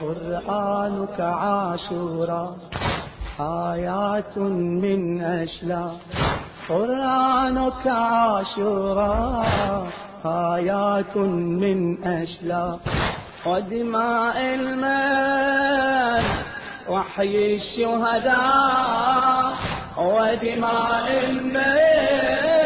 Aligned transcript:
قرآنك 0.00 1.20
عاشورا 1.20 2.56
آيات 3.40 4.38
من 4.38 5.24
أشلا 5.24 5.90
قرآنك 6.68 7.86
عاشورا 7.86 9.42
آيات 10.26 11.16
من 11.16 12.04
أشلا 12.04 12.78
ودماء 13.46 14.36
المال 14.54 16.24
وحي 16.88 17.54
الشهداء 17.56 19.54
ودماء 19.98 21.06
المال 21.24 22.64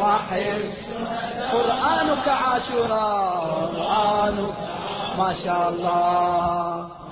وحي 0.00 0.56
الشهداء. 0.56 1.52
قرآنك 1.52 2.26
عاشورا. 2.28 3.10
قرآنك 3.74 4.73
ماشاء 5.16 5.58
اللہ 5.66 7.03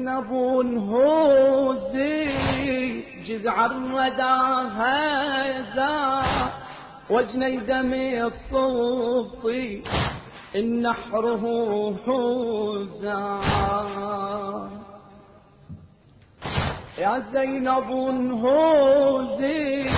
زينب 0.00 0.32
هوزي 0.78 2.24
جذع 3.26 3.66
الردى 3.66 4.36
هذا 4.80 5.94
وجني 7.10 7.56
دمي 7.56 8.24
الصوفي 8.24 9.82
النحره 10.54 11.44
حوزا 12.06 13.40
يا 16.98 17.22
زينب 17.32 17.90
هوزي 18.44 19.90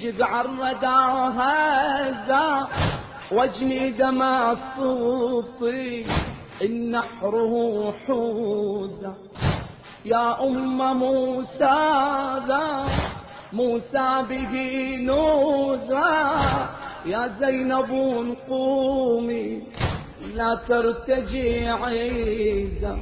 جذع 0.00 0.40
الردى 0.40 1.00
هذا 1.40 2.68
وجني 3.32 3.90
دمى 3.90 4.52
الصوفي 4.56 6.06
النحر 6.62 7.32
حوزة 8.06 9.14
يا 10.04 10.44
أم 10.44 10.98
موسى 10.98 11.80
ذا 12.48 12.86
موسى 13.52 14.22
به 14.30 14.54
نوزا 15.00 16.32
يا 17.06 17.34
زينب 17.40 17.90
قومي 18.48 19.62
لا 20.34 20.58
ترتجي 20.68 21.68
عيدا. 21.68 22.98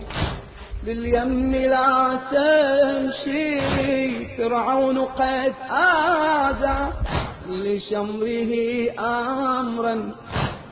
لليم 0.86 1.54
لا 1.54 2.18
تمشي 2.32 3.60
فرعون 4.36 4.98
قد 4.98 5.54
آذى. 5.70 6.92
لشمره 7.48 8.52
أمرا 8.98 10.14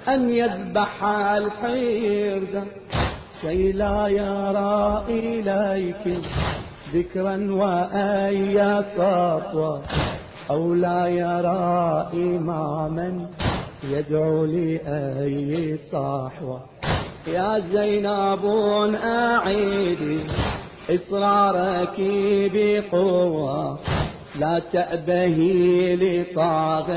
أن 0.09 0.31
يذبح 0.31 1.05
الحيرة 1.05 2.67
كي 3.43 3.73
لا 3.73 4.09
يرى 4.09 5.05
إليك 5.09 6.19
ذكرا 6.95 7.37
وأي 7.51 8.83
صفوة 8.97 9.83
أو 10.51 10.75
لا 10.75 11.07
يرى 11.07 12.09
إماما 12.15 13.27
يدعو 13.85 14.45
لأي 14.45 15.79
صحوة. 15.93 16.61
يا 17.27 17.59
زينب 17.59 18.45
أعيدي 19.05 20.21
إصرارك 20.91 21.97
بقوة. 22.55 23.79
لا 24.39 24.59
تأبهي 24.73 25.97
لطاغ 25.97 26.89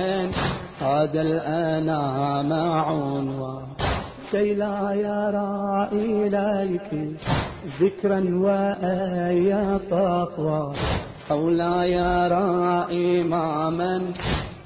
هذا 0.83 1.21
الأنام 1.21 2.53
عنوى 2.53 3.63
كي 4.31 4.53
لا 4.53 4.91
يرى 4.91 5.89
إليك 5.91 6.89
ذكرا 7.81 8.19
وآيا 8.33 9.77
صفوة. 9.77 10.75
أو 11.31 11.49
لا 11.49 11.83
يرى 11.83 12.85
إماما 13.21 14.01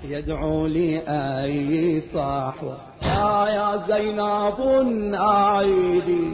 يدعو 0.04 0.68
لأي 0.68 2.02
صحوة. 2.14 2.78
يا 3.04 3.48
يا 3.50 3.70
زينب 3.88 4.60
أعيدي 5.16 6.28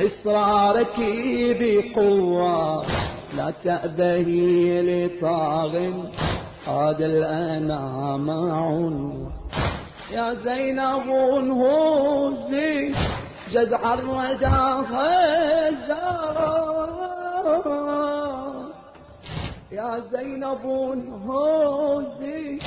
إصرارك 0.00 0.96
بقوة. 1.60 2.84
لا 3.36 3.52
تأبهي 3.64 4.82
لطاغ 4.82 5.90
هذا 6.66 7.06
الأنام 7.06 8.30
عنوى 8.30 9.30
يا 10.12 10.34
زينب 10.34 11.08
هوزي 11.50 12.94
جذع 13.50 13.94
الردى 13.94 14.46
هزا 14.46 16.00
يا 19.72 20.02
زينب 20.12 20.64
هوزي 21.26 22.58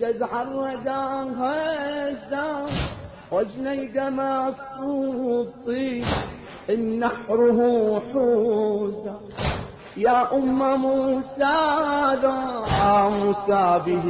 جذع 0.00 0.42
الردى 0.42 1.30
هزا 1.40 2.66
وجني 3.32 3.86
دمى 3.86 4.54
الصوطي 4.54 6.04
النحره 6.70 8.02
حوزا. 8.12 9.20
يا 9.96 10.32
أم 10.32 10.80
موسى 10.82 11.56
ذا 12.22 13.08
موسى 13.08 13.80
به 13.86 14.06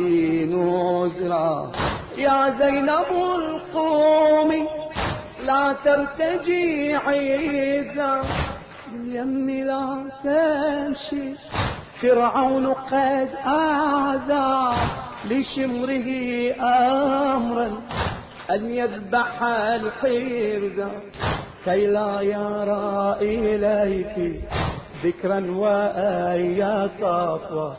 نزرا 0.53 1.73
يا 2.19 2.55
زينب 2.59 3.11
القوم 3.11 4.67
لا 5.45 5.77
ترتجي 5.85 6.97
عيدا 6.97 8.23
اليم 8.93 9.51
لا 9.51 10.11
تمشي 10.25 11.35
فرعون 12.03 12.67
قد 12.67 13.29
آذى. 13.47 14.77
لشمره 15.31 16.09
أمرا 16.61 17.71
أن 18.51 18.71
يذبح 18.71 19.43
الحرزة 19.43 20.91
كي 21.65 21.87
لا 21.87 22.21
يرى 22.21 23.17
إليك 23.21 24.41
ذكرا 25.07 25.41
وأي 25.51 26.89
صفوة. 27.01 27.77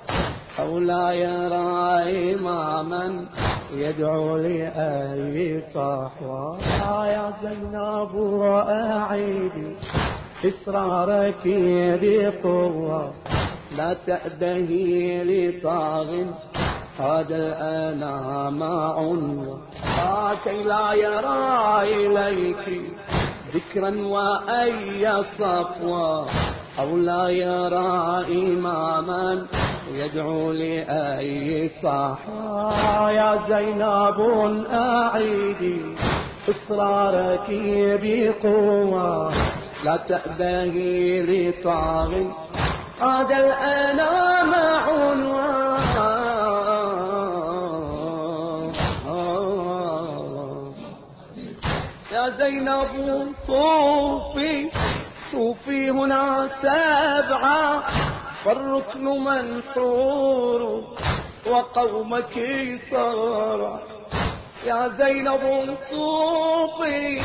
أو 0.59 0.79
لا 0.79 1.11
يرى 1.11 2.33
إماما 2.33 3.25
يدعو 3.73 4.37
لأي 4.37 5.61
صحوة 5.73 6.59
يا 7.07 7.33
زينب 7.43 8.13
وأعيدي 8.15 9.75
إصرارك 10.45 11.43
بقوة 12.01 13.13
لا 13.77 13.93
تأبهي 14.07 15.23
لطاغ 15.23 16.09
هذا 16.99 17.37
الأنام 17.37 18.63
عنوة. 18.63 19.61
كي 20.43 20.63
لا 20.63 20.93
يرى 20.93 21.37
إليك 21.83 22.65
ذكرا 23.53 23.91
وأي 24.07 25.23
صفوة. 25.39 26.27
أو 26.79 26.97
لا 26.97 27.29
يرى 27.29 28.25
إماما 28.43 29.47
يدعو 29.93 30.51
لأي 30.51 31.69
صاحا 31.83 33.09
يا 33.11 33.39
زينب 33.49 34.19
أعيدي 34.73 35.81
إصرارك 36.49 37.47
بقوة. 38.03 39.33
لا 39.83 39.95
تأبهي 40.07 41.21
لطاغ 41.23 42.11
هذا 43.01 43.37
الأنام 43.37 44.53
عنوان. 44.53 45.57
يا 52.11 52.29
زينب 52.29 52.93
طوفي 53.47 54.69
طوفي 55.37 55.89
هنا 55.91 56.49
سبعة 56.61 57.83
فالركن 58.45 59.03
منحور 59.05 60.61
وقومك 61.47 62.33
صار 62.91 63.79
يا 64.65 64.87
زينب 64.87 65.75
طوفي 65.91 67.21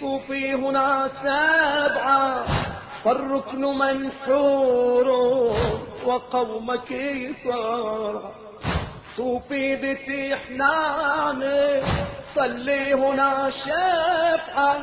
طوفي 0.00 0.54
هنا 0.54 1.08
سبعة 1.22 2.44
فالركن 3.04 3.60
منحور 3.78 5.08
وقومك 6.06 6.90
صار 7.44 8.32
طوفي 9.16 9.76
بتي 9.76 10.36
حنانه 10.36 11.82
صلي 12.34 12.94
هنا 12.94 13.50
شفعة 13.50 14.78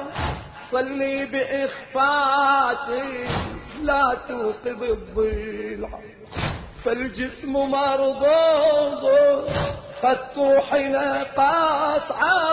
صلي 0.73 1.25
بإخفاتي 1.25 3.03
لا 3.81 4.17
توقظ 4.27 4.83
الضلع 4.83 5.99
فالجسم 6.83 7.53
مرضوض 7.53 9.05
قد 10.03 10.17
قاطعا. 11.37 12.43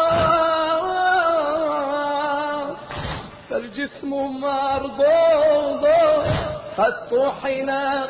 فالجسم 3.51 4.11
مرضوض 4.41 5.87
قد 6.79 6.95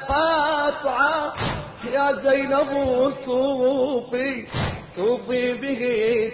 قاطعا. 0.09 1.33
يا 1.93 2.13
زينب 2.13 2.73
طوفي 3.27 4.47
طوفي 4.97 5.53
به 5.53 5.83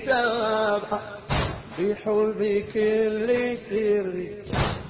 سبحة 0.07 1.16
بحب 1.79 2.41
كل 2.75 3.57
سر 3.69 4.15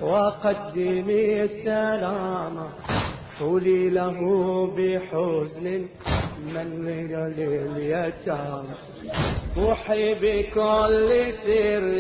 وقدمي 0.02 1.42
السلام. 1.42 2.56
قولي 3.40 3.90
له 3.90 4.18
بحزن 4.76 5.66
من 6.54 6.68
لليتامى 7.38 8.76
روحي 9.58 10.14
بكل 10.14 11.10
سر 11.46 11.90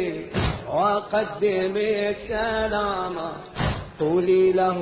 وقدمي 0.76 2.08
السلام. 2.08 3.16
قولي 4.00 4.52
له 4.52 4.80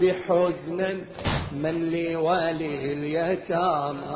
بحزن 0.00 1.00
من 1.52 1.90
لي 1.90 2.16
ولي 2.16 2.92
اليتامى. 2.92 4.12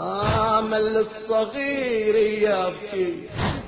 من 0.70 0.78
للصغير 0.78 2.17
يبكي 2.17 3.12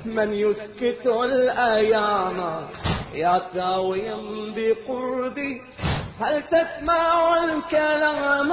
من 0.05 0.33
يسكت 0.33 1.05
الأيام. 1.05 2.67
يا 3.13 3.41
ثاويا 3.53 4.17
بقربي 4.55 5.61
هل 6.19 6.43
تسمع 6.43 7.37
الكلام؟ 7.43 8.49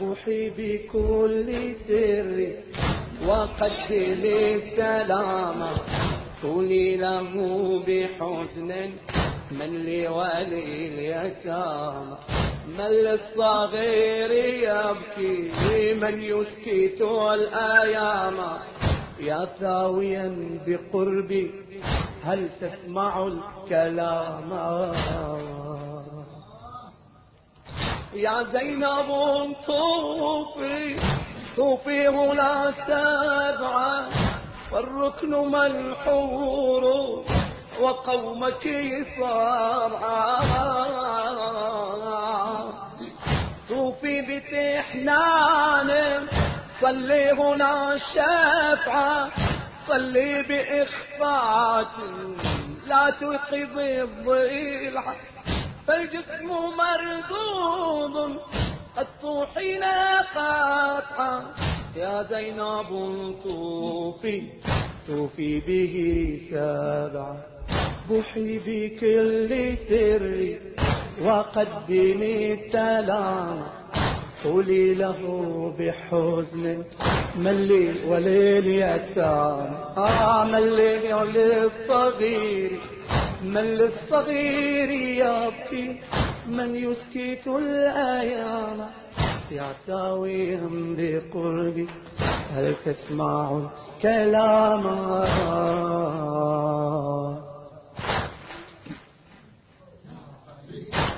بوحي 0.00 0.50
بكل 0.50 1.74
سر 1.88 2.38
وقدمي 3.26 4.54
السلام. 4.54 5.60
قولي 6.44 6.96
له 6.96 7.32
بحزن 7.86 8.90
من 9.50 9.84
لي 9.84 10.08
ولي 10.08 10.64
اليتامى. 10.88 12.16
من 12.78 12.84
للصغير 12.84 14.30
يبكي 14.30 15.94
من 15.94 16.22
يسكت 16.22 17.02
الأيام 17.34 18.38
يا 19.20 19.44
ثاويا 19.60 20.58
بقربي 20.66 21.50
هل 22.22 22.48
تسمع 22.60 23.26
الكلام؟ 23.26 24.50
يا 28.14 28.42
زينب 28.52 29.10
طوفي 29.66 30.96
طوفي 31.56 32.08
هنا 32.08 32.70
سبعة 32.86 34.08
والركن 34.74 35.30
منحور 35.30 36.84
وقومك 37.80 38.68
صارعا 39.20 40.40
طوفي 43.68 44.20
بتحنان 44.20 45.90
صلي 46.80 47.30
هنا 47.32 47.98
شفعة 48.14 49.28
صلي 49.88 50.42
بإخفات 50.42 51.86
لا 52.86 53.10
توقظ 53.20 53.78
الضلع 53.78 55.14
فالجسم 55.86 56.48
مردود 56.78 58.40
قد 58.96 59.06
طوحين 59.22 59.84
قاطعا 60.34 61.44
يا 61.96 62.22
زينب 62.22 62.90
طوفي 63.44 64.42
طوفي 65.06 65.60
به 65.60 65.94
سبعة 66.50 67.36
بحي 68.10 68.58
بكل 68.66 69.76
سر 69.88 70.58
وقدمي 71.24 72.52
السلام 72.52 73.62
قولي 74.44 74.94
له 74.94 75.20
بحزن 75.78 76.84
ملي 77.36 77.94
وليل 78.08 78.66
يتام 78.66 79.74
آه 79.96 80.44
ملي 80.44 81.12
للصغير 81.34 82.80
من 83.44 83.64
للصغير 83.64 84.90
يبكي 84.90 86.00
من 86.48 86.76
يسكت 86.76 87.46
الأيام. 87.46 88.88
يعتاويهم 89.54 90.96
بقربي 90.98 91.88
هل 92.50 92.74
تسمع 92.84 93.70
كلاما 94.02 95.24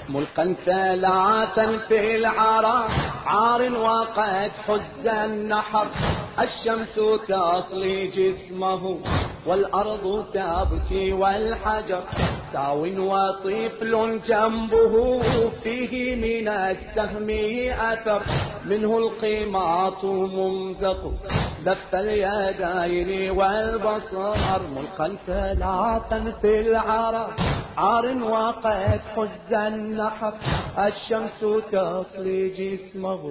ملقا 0.08 0.54
ثلاثا 0.64 1.78
في 1.88 2.16
العرى 2.16 2.88
عار 3.26 3.72
وقد 3.72 4.50
حز 4.50 5.06
النحر 5.06 5.86
الشمس 6.40 6.94
تصلي 7.28 8.06
جسمه. 8.06 8.98
والأرض 9.46 10.25
تبكي 10.34 11.12
والحجر 11.12 12.04
ساو 12.52 12.82
وطفل 12.82 14.20
جنبه 14.26 15.20
فيه 15.62 16.16
من 16.16 16.48
السهم 16.48 17.31
أثر. 17.93 18.22
منه 18.64 18.98
القيماط 18.98 20.04
ممزق 20.04 21.12
لف 21.66 21.94
اليدين 21.94 23.31
والبصر 23.31 24.34
ملقا 24.76 25.16
ثلاثا 25.26 26.32
في 26.41 26.60
العرى. 26.60 27.29
عار 27.76 28.06
وقد 28.22 29.00
حز 29.16 29.52
النحر 29.52 30.32
الشمس 30.78 31.40
تصلي 31.72 32.48
جسمه 32.48 33.22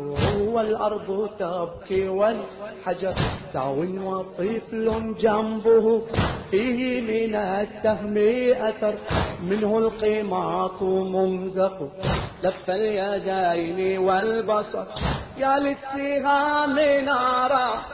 والأرض 0.54 1.30
تبكي 1.40 2.08
والحجر. 2.08 3.14
ساو 3.54 3.80
وطفل 4.10 5.16
جنبه 5.20 6.02
فيه 6.52 7.02
من 7.02 7.36
السهم 7.36 8.18
أثر. 8.68 8.96
منه 9.50 9.78
القيماط 9.78 10.82
ممزق 10.82 11.78
لف 12.44 12.70
اليدين 12.70 14.00
والبصر. 14.00 14.86
يا 15.38 15.54
للسهام 15.60 16.80
نارا 17.06 17.86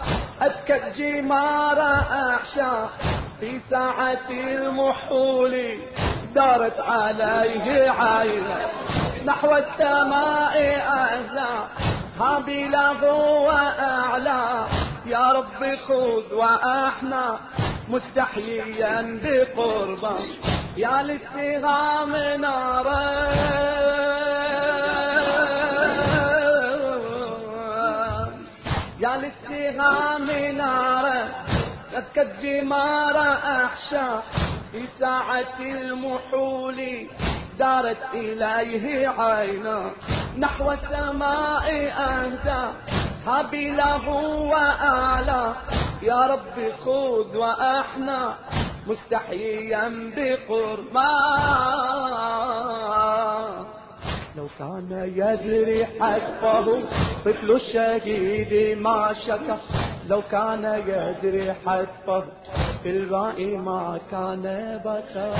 أتكت 0.41 0.97
جمارا 0.97 1.93
أحشا 2.35 2.89
في 3.41 3.59
ساعة 3.69 4.29
المحول 4.29 5.79
دارت 6.35 6.79
عليه 6.79 7.91
عينه 7.91 8.65
نحو 9.25 9.55
السماء 9.55 10.79
أعلى 10.87 11.67
هابله 12.19 13.13
وأعلى 13.15 14.65
يا 15.05 15.31
رب 15.31 15.75
خذ 15.87 16.33
وأحنا 16.35 17.39
مستحييا 17.89 19.19
بقربه 19.23 20.19
يا 20.77 21.03
للسهام 21.03 22.15
نارا. 22.41 23.01
يا 28.99 29.17
للسهام 29.17 30.20
لك 32.01 32.19
الجمار 32.19 33.17
أحشى 33.65 34.09
في 34.71 34.81
ساعة 34.99 35.59
المحول 35.59 37.07
دارت 37.59 37.97
إليه 38.13 39.09
عينا 39.09 39.91
نحو 40.37 40.71
السماء 40.71 41.67
أهدى 41.91 42.63
هبله 43.27 44.09
وأعلى. 44.51 45.53
يا 46.01 46.21
رب 46.21 46.71
خذ 46.85 47.37
وأحنا 47.37 48.35
مستحيا 48.87 50.11
بقربا 50.15 51.11
لو 54.37 54.47
كان 54.59 55.11
يدري 55.15 55.85
حسبه 55.85 56.83
طفل 57.25 57.51
الشهيد 57.51 58.77
ما 58.77 59.13
شكى. 59.27 59.57
لو 60.11 60.21
كان 60.31 60.63
يدري 60.87 61.53
حتفه 61.53 62.23
الباقي 62.85 63.57
ما 63.57 63.99
كان 64.11 64.43
بكى. 64.85 65.31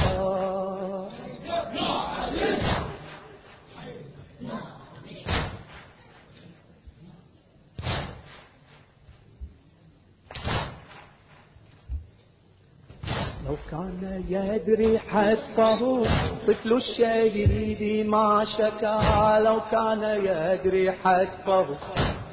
لو 13.46 13.58
كان 13.72 14.24
يدري 14.30 15.00
حتفه 15.00 16.04
طفل 16.48 16.74
الشهيد 16.74 18.08
ما 18.08 18.46
شكا 18.58 19.40
لو 19.40 19.60
كان 19.72 20.04
يدري 20.26 20.92
حتفه 20.92 21.68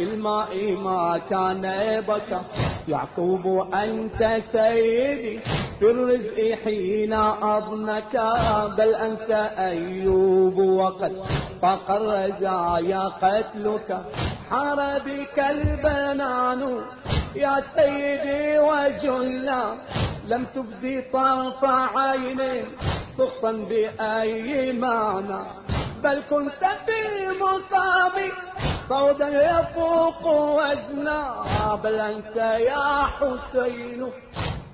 الماء 0.02 0.76
ما 0.76 1.20
كان 1.30 1.62
بكى. 2.08 2.40
يعقوب 2.88 3.74
أنت 3.74 4.40
سيدي 4.52 5.40
في 5.78 5.90
الرزق 5.90 6.58
حين 6.64 7.12
أظنك 7.42 8.14
بل 8.78 8.94
أنت 8.94 9.30
أيوب 9.58 10.58
وقد 10.58 11.12
فاق 11.62 11.90
الرزايا 11.90 13.04
قتلك. 13.22 14.00
حار 14.50 14.98
بك 15.06 15.38
البنان 15.38 16.80
يا 17.36 17.62
سيدي 17.74 18.58
وجلنا 18.58 19.74
لم 20.28 20.44
تبدي 20.54 21.02
طرف 21.12 21.64
عين 21.64 22.40
سخطا 23.18 23.52
بأي 23.52 24.72
معنى. 24.72 25.42
بل 26.02 26.22
كنت 26.30 26.64
في 26.86 26.98
المصاب 27.30 28.16
صودا 28.88 29.28
يفوق 29.28 30.26
وزنا 30.26 31.74
بل 31.82 32.00
أنت 32.00 32.36
يا 32.36 33.02
حسين. 33.04 34.12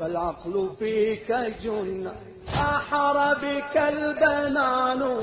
فالعقل 0.01 0.71
فيك 0.79 1.33
جنة 1.63 2.13
أحر 2.49 3.35
بك 3.35 3.77
البنان 3.77 5.23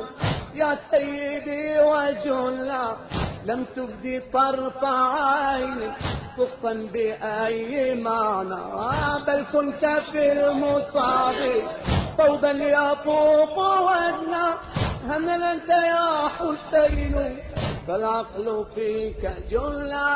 يا 0.56 0.78
سيدي 0.92 1.80
وجلا 1.80 2.96
لم 3.46 3.66
تبدي 3.75 4.20
طرف 4.20 4.84
عين 4.84 5.94
سخطا 6.38 6.74
بأي 6.94 7.96
معنى 7.96 8.62
بل 9.28 9.46
كنت 9.54 9.86
في 10.12 10.32
المصاب. 10.32 11.63
صوبا 12.18 12.51
يفوق 12.51 13.58
وزنا 13.58 14.58
همل 15.08 15.44
أنت 15.44 15.70
يا 15.70 16.28
حسين. 16.28 17.38
فالعقل 17.88 18.66
فيك 18.75 19.32
جلا 19.51 20.12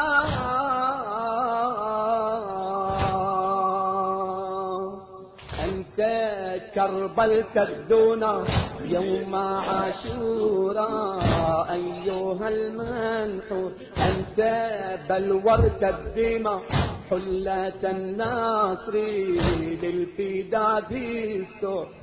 كربل 6.75 7.43
تبدونا 7.55 8.43
يوم 8.85 9.35
عاشورا 9.35 10.91
أيها 11.71 12.47
المنحور 12.49 13.71
أنت 13.97 14.39
بلورت 15.09 15.83
الدماء 15.83 16.61
حلة 17.09 17.81
الناصر 17.83 18.95
للفداء 19.83 20.91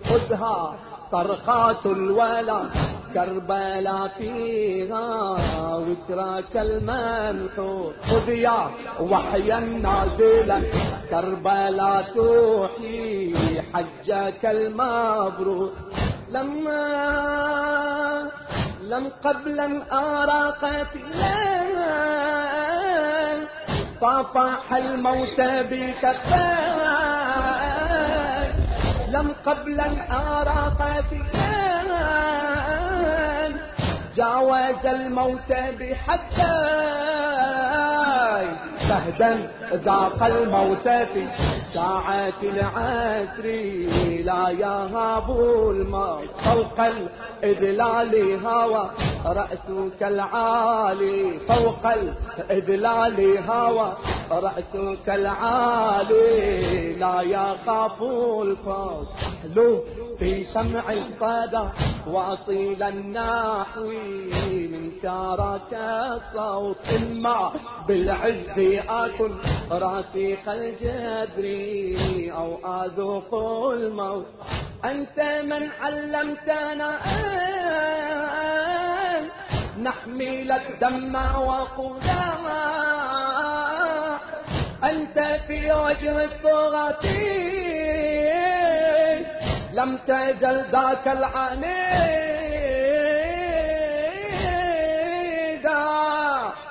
خذها 0.08 0.76
صرخات 1.12 1.86
الولا. 1.86 2.60
كربلا 3.14 4.08
فيها 4.18 5.06
وتراك 5.76 6.56
المنحور 6.56 7.92
خذ 8.10 8.28
يا 8.28 8.70
وحيا 9.00 9.60
نازلا 9.60 10.62
كربلا 11.10 12.04
توحي 12.14 13.34
حجك 13.74 14.46
المبرور 14.46 15.72
لما 16.28 16.82
لم 18.82 19.10
قبلا 19.24 19.66
أرى 19.92 20.52
قتلا 20.62 21.42
صافح 24.00 24.72
الموت 24.74 25.40
بكفاي 25.70 26.72
لم 29.08 29.32
قبلا 29.46 29.86
أرى 30.10 30.72
قتلا 30.80 31.61
جاوز 34.16 34.86
الموت 34.86 35.52
بحداي 35.78 37.12
شهدا 38.88 39.50
ذاق 39.72 40.22
الموت 40.24 40.88
في 40.88 41.26
ساعة 41.74 42.40
العسر 42.42 43.46
لا 44.24 44.48
يهاب 44.50 45.30
الموت. 45.70 46.30
فوق 46.44 46.78
الإذلال 46.80 48.12
هوى 48.46 48.90
رأسك 49.26 50.02
العالي. 50.02 51.38
فوق 51.48 51.86
الإذلال 51.92 53.38
هوى 53.50 53.92
رأسك 54.30 55.08
العالي. 55.08 56.92
لا 56.92 57.20
يخاف 57.22 58.02
الفوت 58.42 59.08
حلو 59.42 59.70
في 60.22 60.44
سمع 60.44 60.92
الصدى 60.92 61.68
واصيل 62.06 62.82
النحو 62.82 63.86
من 64.72 64.90
ترك 65.02 65.72
الصوت 66.14 66.76
إما 66.96 67.52
بالعز 67.88 68.58
أكن 68.88 69.32
راسخ 69.70 70.48
الجدر 70.48 71.46
أو 72.36 72.82
أذوق 72.82 73.34
الموت. 73.72 74.26
أنت 74.84 75.20
من 75.44 75.68
علمتنا 75.80 76.90
أن 77.04 77.32
لك 80.48 80.78
دم 80.80 81.14
وقدما 81.48 82.62
أنت 84.84 85.18
في 85.46 85.72
وجه 85.72 86.24
الطغاة 86.24 87.04
لم 89.72 89.98
تزل 90.06 90.64
ذاك 90.72 91.08
العنيد. 91.08 92.02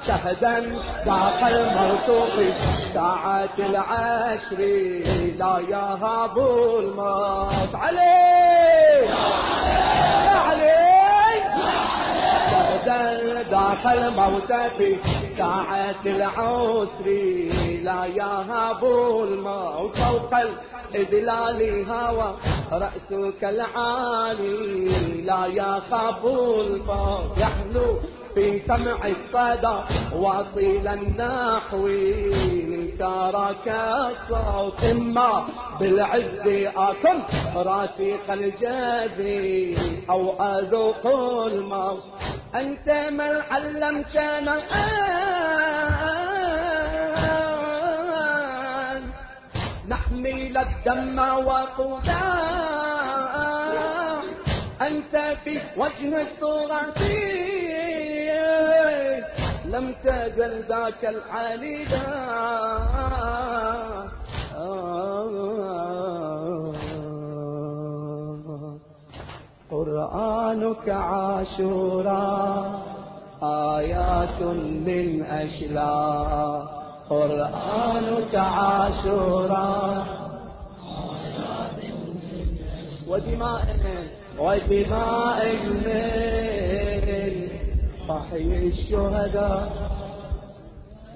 شهدا 0.08 0.60
ذاق 1.06 1.42
الموثوق 1.48 2.36
ساعة 2.94 3.58
العشر. 3.60 4.60
لا 5.40 5.60
يهاب 5.70 6.38
الموت 6.80 7.76
عليه. 7.76 9.10
يا 10.26 10.38
علي 10.48 11.42
شهدا 12.52 13.02
ذاق 13.52 13.92
الموت 13.92 14.54
في 14.78 14.98
ساعة 15.38 16.06
العسر 16.06 17.08
لا 17.84 18.06
يهاب 18.06 18.84
الموت 19.24 19.96
فوق 19.98 20.34
الإذلال 20.96 21.86
هوى 21.92 22.36
رأسك 22.72 23.44
العالي 23.44 25.22
لا 25.26 25.46
يخاف 25.46 26.26
الفوت 26.26 27.38
يحلو 27.38 28.00
في 28.36 28.60
سمع 28.68 29.08
الصدى 29.08 29.78
واصيل 30.16 30.88
النحو 30.88 31.78
من 32.68 32.90
ترك 33.00 33.68
الصوت 33.68 34.84
إما 34.84 35.44
بالعز 35.80 36.48
أكن 36.78 37.20
راسخ 37.56 38.30
الجذر 38.30 39.76
أو 40.10 40.44
أذوق 40.44 41.08
الموت 41.46 42.04
أنت 42.56 42.90
من 42.90 43.42
علمتنا 43.52 44.56
نحمي 49.88 50.50
لك 50.50 50.68
دم 50.86 51.20
أنت 54.82 55.16
في 55.44 55.62
وجه 55.78 56.22
الصورة 56.22 56.82
لم 59.66 59.96
تزل 60.04 60.64
ذاك 60.70 61.06
العنيدا 61.06 62.02
قرآنك 70.12 70.90
عاشورا 70.90 72.24
آيات 73.44 74.42
من 74.88 75.24
أشلاء 75.24 76.68
قرآنك 77.10 78.36
عاشورا. 78.36 80.06
ودماء 83.08 83.66
ودماء 84.40 85.40
من 85.86 87.48
صحي 88.08 88.52
الشهداء 88.68 89.64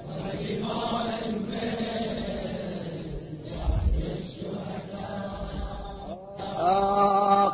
ودماء 0.07 1.19
من. 1.51 1.75
صحي 3.51 4.03
الشهداء. 4.19 5.35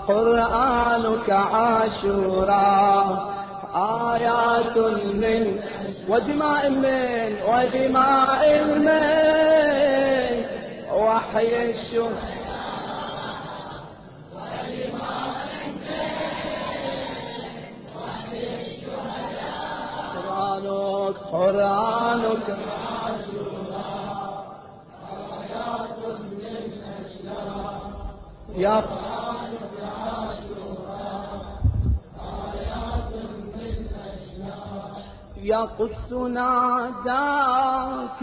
قرآنك 0.08 1.30
عاشورا. 1.30 3.32
آيات 3.76 4.78
من 4.78 5.60
ودماء 6.10 6.70
من 6.70 7.36
ودماء 7.48 8.56
المن 8.56 10.46
وحي 10.94 11.70
الشهر 11.70 12.12
قرآنك 20.28 21.16
قرآنك 21.32 22.58
يا 28.58 28.84
يا 35.42 35.58
قدس 35.58 36.14
ناداك 36.14 38.20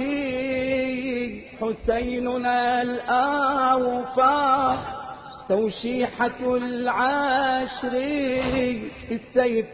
حسيننا 1.61 2.83
الأوفى 2.83 4.77
توشيحة 5.49 6.41
العشر 6.41 7.93
السيف 9.11 9.73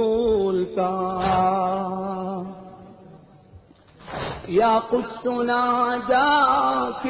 ابتلفا 0.00 0.90
يا 4.48 4.78
قدس 4.78 5.26
ناداك 5.26 7.06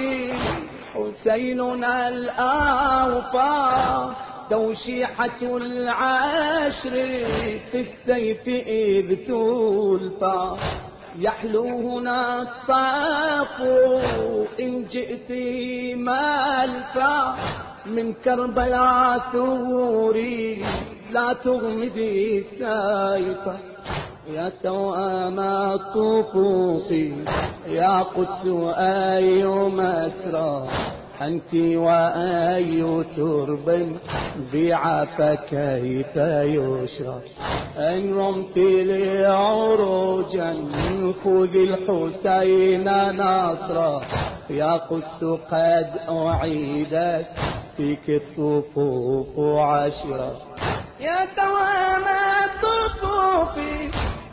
حسيننا 0.95 2.09
الأوفى 2.09 4.15
توشيحة 4.51 5.43
العشر 5.43 6.91
في 7.71 7.81
السيف 7.81 8.49
إذ 8.67 9.27
تلفى. 9.27 10.57
يحلو 11.19 11.65
هنا 11.67 12.43
الطاف 12.43 13.61
إن 14.61 14.85
جئت 14.85 15.31
مالفا 15.97 17.35
من 17.87 18.13
كربلاء 18.13 19.19
ثوري 19.33 20.65
لا 21.11 21.33
تغمدي 21.33 22.39
السيف. 22.39 23.45
يا 24.35 24.53
توأم 24.63 25.41
الطفوف 25.41 26.91
يا 27.67 28.03
قدس 28.03 28.47
أي 28.79 29.45
مسرى 29.45 30.69
أنت 31.21 31.55
وأي 31.55 33.05
ترب 33.17 33.97
بعف 34.53 35.23
كيف 35.51 36.17
يشرب؟ 36.17 37.23
إن 37.77 38.15
رمت 38.15 38.57
لي 38.57 39.27
عروجا 39.27 40.55
خذ 41.25 41.55
الحسين 41.69 42.89
نصرا. 43.13 44.03
يا 44.51 44.73
قدس 44.77 45.25
قد 45.25 45.91
أعيدت 46.09 47.27
فيك 47.77 48.11
الطفوف 48.11 49.39
عشرا. 49.59 50.33
يا 51.01 51.29
توام 51.37 52.05
الطفوف 52.45 53.57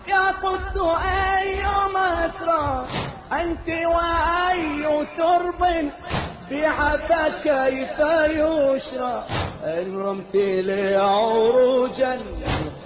يا 0.08 0.32
قدس 0.32 0.77
أي 1.06 1.62
مسرى 1.96 2.86
أنت 3.32 3.67
وأي 3.70 5.06
ترب 5.17 5.89
بعفا 6.51 7.30
كيف 7.44 8.00
يشرى؟ 8.39 9.24
إن 9.63 9.98
رمت 9.98 10.36
لي 10.36 10.95
عروجا 10.95 12.19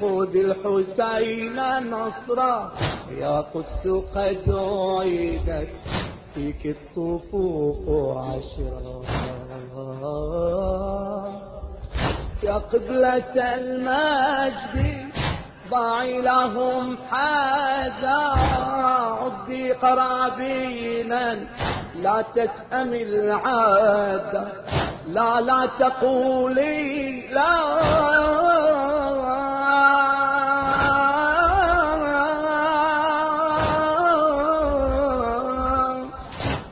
خذ 0.01 0.35
الحسين 0.35 1.57
نصرا 1.91 2.71
يا 3.17 3.41
قدس 3.41 3.87
قد 4.15 4.55
عيدت 4.99 5.69
فيك 6.33 6.75
الصفوف 6.77 7.89
عشرا. 8.17 9.01
يا 12.43 12.53
قبلة 12.53 13.55
المجد 13.55 15.10
ضعي 15.71 16.21
لهم 16.21 16.97
حذا 17.11 18.23
عدي 19.21 19.71
قرابينا. 19.71 21.37
لا 21.95 22.23
تسأم 22.35 22.93
العادة 22.93 24.43
لا 25.07 25.41
لا 25.41 25.69
تقولي 25.79 27.21
لا. 27.27 27.51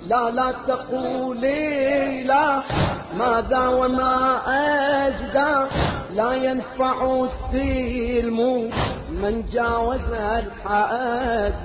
لا 0.07 0.29
لا 0.29 0.53
تقولي 0.67 2.23
لا. 2.23 2.61
ماذا 3.17 3.67
وما 3.67 4.41
أجدى؟ 5.07 5.53
لا 6.09 6.33
ينفع 6.33 7.25
السلم. 7.25 8.69
من 9.23 9.43
جاوز 9.53 10.13
الحد 10.13 11.63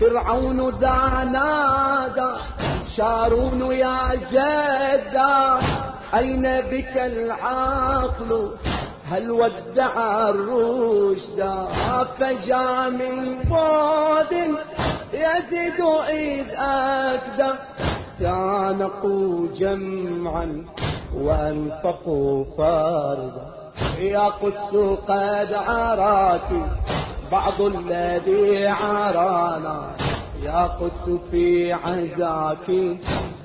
فرعون 0.00 0.78
دا 0.78 1.24
نادى 1.24 2.30
شارون 2.96 3.72
يا 3.72 4.14
جدا 4.14 5.58
أين 6.14 6.42
بك 6.60 6.96
العقل؟ 6.96 8.54
هل 9.10 9.30
ودع 9.30 10.28
الرشد؟ 10.28 11.40
فجاء 12.18 12.90
من 12.90 13.38
بعد 13.50 14.32
يزيد 15.12 15.80
إذ 16.08 16.46
أكدى. 16.58 17.52
تعانقوا 18.20 19.46
جمعا 19.54 20.64
وأنفقوا 21.14 22.44
فردا 22.56 23.65
يا 23.98 24.28
قدس 24.28 24.76
قد 25.08 25.52
عراك 25.52 26.50
بعض 27.32 27.60
الذي 27.60 28.66
عرانا 28.66 29.96
يا 30.42 30.66
قدس 30.66 31.10
في 31.30 31.72
عزاك 31.72 32.70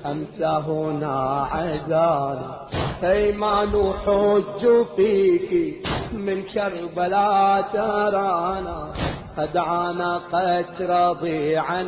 أمسى 0.06 0.62
هنا 0.68 1.48
عزانا 1.52 2.68
أي 3.04 3.32
ما 3.32 3.64
نحج 3.64 4.84
فيك 4.96 5.76
من 6.12 6.42
كربلاء 6.42 7.62
ترانا. 7.72 8.92
قد 9.38 9.56
عانقت 9.56 10.80
رضيعا 10.80 11.82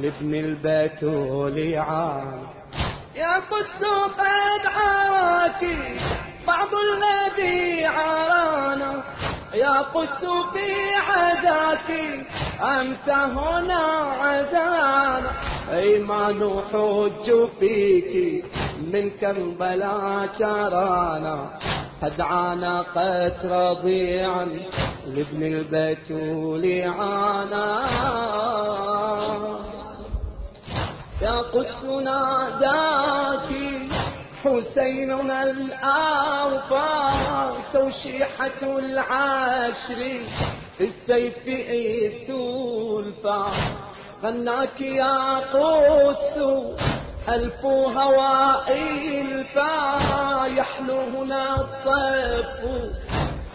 لابن 0.00 0.34
البتول 0.34 1.74
عان 1.74 2.42
يا 3.16 3.34
قدس 3.36 3.84
قد 4.18 4.66
عراك 4.66 5.64
بعض 6.48 6.68
الذي 6.88 7.86
عرانا. 7.86 8.92
يا 9.54 9.78
قدس 9.94 10.24
في 10.52 10.94
عداك 10.94 11.90
أمس 12.62 13.08
هنا 13.08 13.82
عزانا. 14.20 15.30
أي 15.72 15.98
ما 15.98 16.32
نحج 16.32 17.26
فيك 17.60 18.44
من 18.92 19.10
كربلاء 19.10 20.26
ترانا 20.38 21.38
قد 22.02 22.20
عانقت 22.20 23.44
رضيعا 23.44 24.44
لابن 25.06 25.42
البتول 25.42 26.64
عانا. 26.98 27.68
يا 31.22 31.38
قدس 31.54 31.84
ناداك 31.84 33.50
حسيننا 34.48 35.42
الأوفى 35.42 36.88
توشيحة 37.72 38.62
العشر 38.62 40.20
السيف 40.80 41.48
إذ 41.48 42.12
تلفى 42.28 43.44
غناك 44.22 44.80
يا 44.80 45.38
قدس 45.38 46.36
ألف 47.28 47.64
هواء 47.64 48.72
الفا 49.20 50.46
يحلو 50.46 51.00
هنا 51.00 51.60
الطف. 51.60 52.60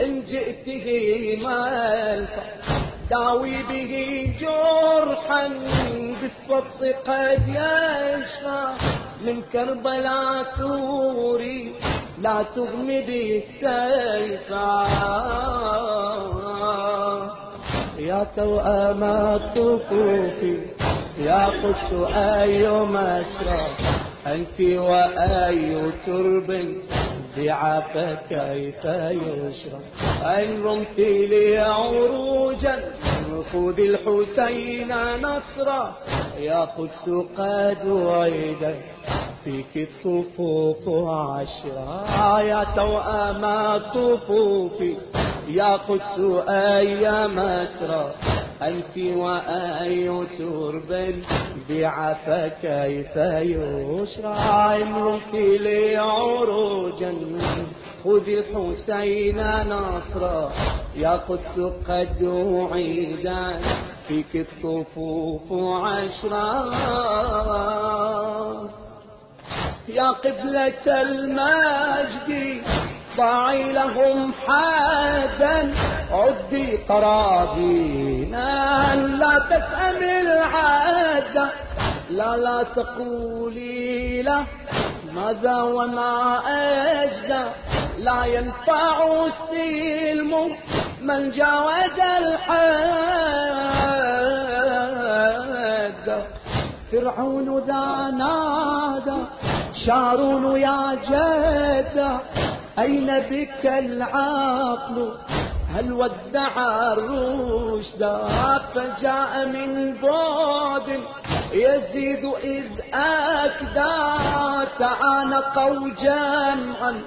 إن 0.02 0.24
جئته 0.26 0.88
ملفا 1.42 2.44
داوي 3.10 3.64
به 3.64 3.94
جرحا 4.42 5.48
بالصد 6.22 6.82
قد 7.08 7.48
يشفى. 7.48 9.03
من 9.26 9.42
كربلاء 9.54 10.44
ثوري 10.58 11.72
لا 12.18 12.44
تغمد 12.56 13.10
السيف 13.10 14.50
يا 18.00 18.28
توأم 18.36 19.04
الطفوف 19.04 20.40
يا 21.18 21.46
قدس 21.46 21.94
أي 22.16 22.70
مسرى 22.70 23.66
أنت 24.28 24.60
وأي 24.62 25.92
ترب. 26.06 26.50
بعفا 27.38 28.14
كيف 28.30 28.86
يشرى 28.86 29.80
إن 30.24 30.64
رمت 30.64 31.00
لي 31.00 31.58
عروجا 31.58 32.80
خذ 33.54 33.80
الحسين 33.80 34.88
نصرا 35.22 35.96
يا 36.38 36.66
قدس 36.66 37.10
قد 37.38 37.88
وعيدا 37.88 38.76
فيك 39.44 39.78
الطفوف 39.90 40.90
عشرا 41.10 42.40
يا 42.42 42.64
توأم 42.76 43.46
الطفوف 43.46 44.84
يا 45.48 45.76
قدس 45.76 46.20
أي 46.50 47.28
مسرى 47.28 48.12
أنت 48.62 48.98
وأي 48.98 50.26
ترب 50.38 51.16
بعفا 51.70 52.48
كيف 52.48 53.16
يشرى 53.16 54.36
امرك 54.84 55.34
لي 55.34 55.98
عروجا 55.98 57.14
خذ 58.04 58.28
الحسين 58.28 59.40
نصرا 59.70 60.52
يا 60.96 61.12
قدس 61.12 61.60
قد 61.88 62.22
عيدا 62.72 63.60
فيك 64.08 64.36
الطفوف 64.36 65.54
عشرا. 65.84 66.54
يا 69.88 70.12
قبلة 70.12 71.02
المجد 71.02 72.62
ضعي 73.18 73.74
لهم 73.74 74.34
حادا 74.48 75.74
عدي 76.12 76.78
قرابينا 76.90 78.46
لا 78.96 79.40
تسأم 79.40 80.04
العادة 80.04 81.50
لا 82.10 82.38
لا 82.38 82.64
تقولي 82.76 84.22
له 84.22 84.44
ماذا 85.16 85.62
وما 85.62 86.40
أجدى. 87.04 87.44
لا 87.98 88.26
ينفع 88.26 89.26
السلم 89.26 90.56
من 91.02 91.32
جاوز 91.32 92.00
الحد 92.18 92.74
فرعون 96.92 97.60
ذا 97.68 98.12
نادى 98.18 99.20
شارون 99.86 100.46
يا 100.60 100.96
جدة 101.10 102.12
أين 102.80 103.20
بك 103.20 103.66
العقل؟ 103.66 105.14
هل 105.76 105.92
ودع 105.92 106.54
الرشد؟ 106.94 108.04
فجاء 108.76 109.46
من 109.46 109.98
بعد 110.04 111.00
يزيد 111.52 112.26
إذ 112.44 112.66
أكدى. 112.94 114.24
تعانقوا 114.80 115.90
جمعا 116.02 117.02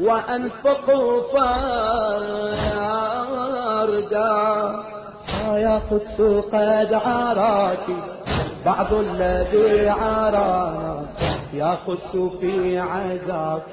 وأنفقوا 0.00 1.22
فردا 1.32 1.84
يا 5.54 5.80
قدس 5.90 6.20
قد 6.52 6.94
عراك. 7.06 7.86
بعض 8.66 8.94
الذي 8.94 9.88
عرانا 9.88 11.06
يا 11.52 11.78
قدس 11.86 12.16
في 12.40 12.78
عزاك 12.78 13.72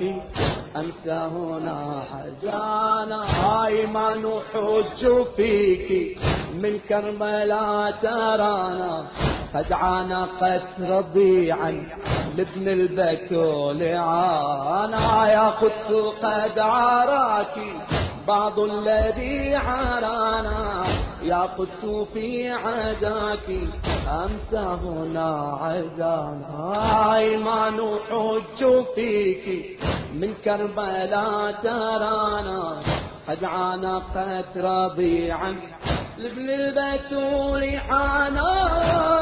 أمسى 0.75 1.11
هنا 1.35 2.03
حزانا 2.11 3.21
هاي 3.45 3.85
ما 3.85 4.15
نحج 4.15 5.23
فيك 5.35 6.17
من 6.53 6.79
كربلاء 6.89 7.91
ترانا 8.01 9.05
قد 9.55 9.73
عانقت 9.73 10.69
رضيعا 10.81 11.71
لابن 12.37 12.67
البتول 12.67 13.83
عانا 13.83 15.27
يا 15.31 15.49
قدس 15.49 15.91
قد 16.23 16.59
عراك 16.59 17.55
بعض 18.27 18.59
الذي 18.59 19.55
عرانا 19.55 20.70
يا 21.23 21.41
قدس 21.41 21.85
في 22.13 22.51
عداك 22.51 23.49
أمسى 24.07 24.77
هنا 24.83 25.57
عزانا. 25.61 27.15
أيمان 27.15 27.79
حج 28.09 28.85
فيك 28.95 29.79
من 30.13 30.33
كربلاء 30.45 31.51
ترانا. 31.63 32.81
قد 33.29 33.43
عانقت 33.43 34.57
رضيعا 34.57 35.55
لابن 36.17 36.49
البتول 36.49 37.79
حانا 37.79 39.20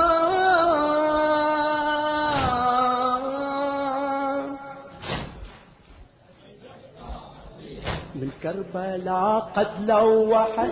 كربلاء 8.43 9.39
قد 9.55 9.67
لوحت 9.79 10.69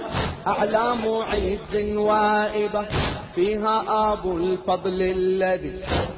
أعلام 0.48 1.04
عز 1.08 1.76
وائبة. 1.96 2.86
فيها 3.38 3.84
أبو 4.14 4.38
الفضل 4.38 5.02
الذي 5.02 5.74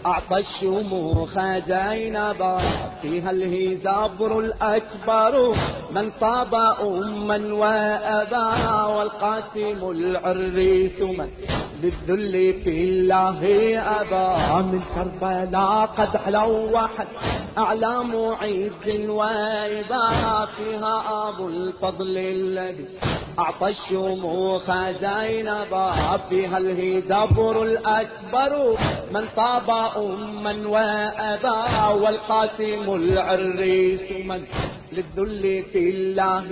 أعطى 0.06 0.38
الشموخ 0.38 1.40
زينبا. 1.68 2.58
فيها 3.02 3.32
الهزابر 3.32 4.40
الأكبر 4.40 5.56
من 5.92 6.12
طاب 6.22 6.54
أما 6.56 7.54
وأبا 7.54 8.84
والقاسم 8.86 9.92
العريس 9.92 11.02
من 11.02 11.30
للذل 11.84 12.64
في 12.64 12.84
الله 12.84 13.40
أبا 14.02 14.62
من 14.62 14.82
كربلاء 14.96 15.86
قد 15.98 16.14
لوحت 16.28 17.08
أعلام 17.58 18.12
عز 18.42 19.10
وإبا 19.10 20.06
فيها 20.56 20.96
أبو 21.30 21.48
الفضل 21.48 22.18
الذي 22.18 22.86
أعطى 23.40 23.68
الشموخ 23.68 24.72
زينبا. 25.02 26.18
فيها 26.30 26.58
الهزبر 27.10 27.64
الأكبر 27.64 28.78
من 29.12 29.26
طاب 29.36 29.70
أما 29.98 30.68
وأبا 30.68 31.88
والقاسم 31.88 32.96
العريس 32.96 34.26
من 34.26 34.44
للذل 34.92 35.64
في 35.74 35.90
الله 35.90 36.48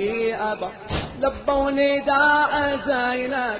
أبا 0.51 0.69
لبوا 1.19 1.71
نداء 1.71 2.77
زينب 2.87 3.59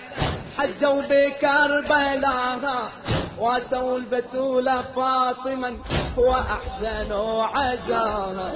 حجوا 0.57 1.01
بكربلاء 1.09 2.91
وأتوا 3.39 3.97
البتول 3.97 4.65
فاطما 4.95 5.77
واحزنوا 6.17 7.43
عزاها 7.43 8.51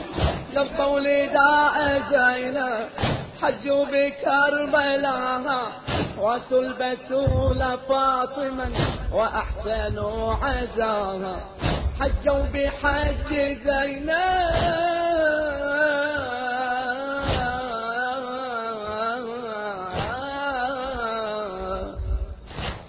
لبوا 0.53 0.99
لداء 0.99 2.01
زينب 2.11 2.89
حجوا 3.41 3.85
بكربلاء 3.85 5.71
واتوا 6.17 6.61
البتول 6.61 7.77
فاطما 7.89 8.69
واحسنوا 9.13 10.33
عزاها. 10.33 11.35
حجوا 11.99 12.45
بحج 12.53 13.29
زينب. 13.65 14.11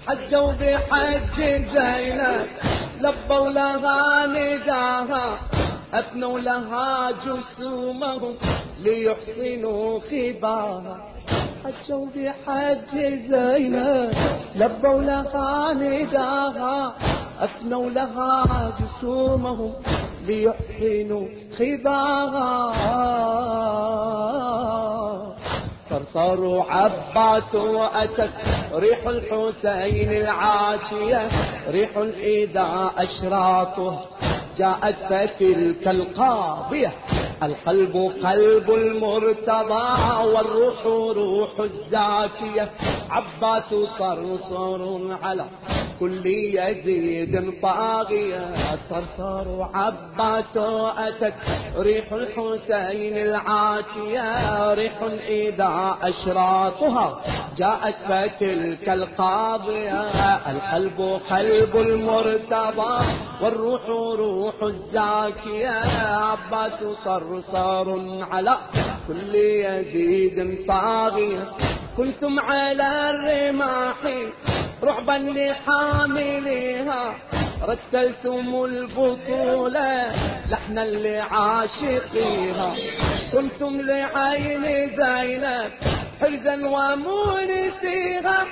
حجوا 0.06 0.52
بحج 0.52 1.38
زينب 1.74 2.46
لبوا 3.00 3.48
لها 3.50 4.26
نداها. 4.26 5.51
أبنوا 5.94 6.38
لها 6.40 7.10
جسومهم 7.10 8.34
ليحسنوا 8.78 10.00
خباها 10.00 10.96
حجوا 11.64 12.06
بحج 12.16 12.92
زينب 13.30 14.12
لبوا 14.56 15.02
لها 15.02 15.72
نداها. 15.72 16.94
أفنوا 17.40 17.90
لها 17.90 18.72
جسومهم 18.80 19.72
ليحسنوا 20.26 21.26
خباها 21.58 22.72
صرصر 25.90 26.60
عباس 26.70 27.54
وأتت 27.54 28.30
ريح 28.74 29.06
الحسين 29.06 30.12
العاتية 30.12 31.28
ريح 31.70 31.90
إذا 32.16 32.90
أشراطه. 32.96 34.00
جاءت 34.58 34.96
فتلك 35.10 35.88
القاضية. 35.88 36.92
القلب 37.42 38.12
قلب 38.24 38.70
المرتضى 38.70 39.88
والروح 40.32 40.86
روح 41.16 41.60
الزاكية. 41.60 42.70
عباس 43.10 43.74
صرصر 43.98 45.16
على 45.22 45.44
كل 46.00 46.26
يزيد 46.26 47.52
طاغية. 47.62 48.54
صرصر 48.90 49.48
وعباس 49.48 50.56
أتت 50.98 51.34
ريح 51.76 52.12
الحسين 52.12 53.16
العاتية 53.16 54.74
ريح 54.74 54.94
إذا 55.28 55.96
أشراطها 56.02 57.20
جاءت 57.56 57.94
فتلك 58.08 58.88
القاضية. 58.88 60.00
القلب 60.50 61.20
قلب 61.30 61.76
المرتضى 61.76 62.94
والروح 63.42 63.86
روح 63.88 64.41
الزاكية 64.62 65.70
عباس 66.16 66.84
صرصار 67.04 68.00
على 68.30 68.56
كل 69.08 69.34
يزيد 69.34 70.66
طاغية. 70.68 71.48
كنتم 71.96 72.40
على 72.40 73.10
الرماح 73.10 73.96
رعبا 74.82 75.12
لحاملها 75.12 77.14
رتلتم 77.62 78.64
البطولة 78.64 80.12
لحنا 80.50 80.80
لعاشقيها. 80.80 82.76
كنتم 83.32 83.80
لعين 83.80 84.90
زينب 84.96 85.70
حرزا 86.20 86.66
ومونسيها. 86.66 88.46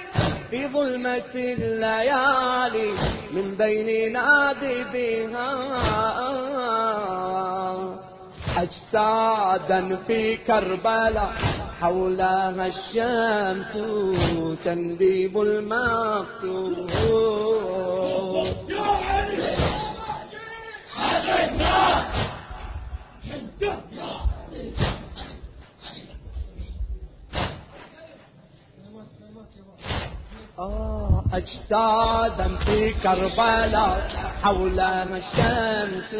في 0.50 0.68
ظلمة 0.68 1.34
الليالي 1.34 2.92
من 3.32 3.54
بين 3.58 4.12
نادبها 4.12 5.50
أجسادا 8.56 9.96
في 10.06 10.36
كربلاء 10.36 11.32
حولها 11.80 12.66
الشمس 12.66 13.72
تنديب 14.64 15.40
المقتول 15.40 16.90
آه 30.61 31.23
أجسادا 31.33 32.57
في 32.64 32.92
كربلاء 33.03 34.09
حولها 34.42 35.03
الشمس 35.16 36.11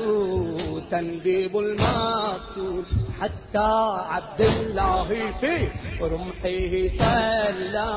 تنديب 0.91 1.57
المقتول 1.57 2.85
حتى 3.21 3.99
عبد 4.09 4.41
الله 4.41 5.09
في 5.41 5.69
رمحه 6.01 6.73
صلى 6.99 7.91